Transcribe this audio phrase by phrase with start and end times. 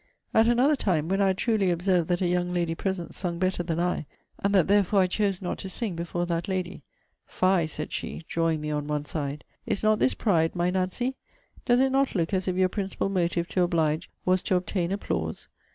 [0.33, 3.61] At another time, when I had truly observed that a young lady present sung better
[3.61, 4.07] than I;
[4.39, 6.81] and that, therefore, I chose not to sing before that lady
[7.27, 11.17] 'Fie, said she, (drawing me on one side,) is not this pride, my Nancy?
[11.65, 15.49] Does it not look as if your principal motive to oblige was to obtain applause?